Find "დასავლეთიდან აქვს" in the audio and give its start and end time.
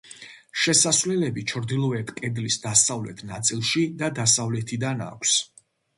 4.21-5.37